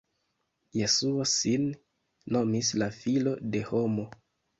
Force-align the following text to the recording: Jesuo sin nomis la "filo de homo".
Jesuo 0.77 1.25
sin 1.31 1.67
nomis 2.37 2.71
la 2.83 2.87
"filo 2.97 3.35
de 3.57 3.63
homo". 3.69 4.07